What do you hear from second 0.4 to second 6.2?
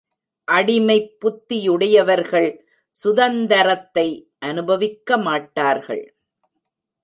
அடிமைப் புத்தியுடையவர்கள் சுதந்தரத்தை அனுபவிக்கமாட்டார்கள்.